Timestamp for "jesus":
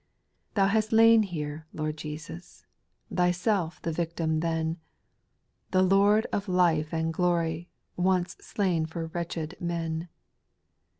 1.95-2.65